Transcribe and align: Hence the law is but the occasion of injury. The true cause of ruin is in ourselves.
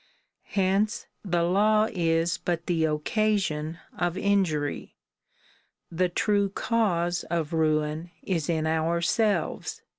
Hence 0.53 1.05
the 1.23 1.43
law 1.43 1.87
is 1.91 2.39
but 2.39 2.65
the 2.65 2.85
occasion 2.85 3.77
of 3.95 4.17
injury. 4.17 4.95
The 5.91 6.09
true 6.09 6.49
cause 6.49 7.23
of 7.25 7.53
ruin 7.53 8.09
is 8.23 8.49
in 8.49 8.65
ourselves. 8.65 9.83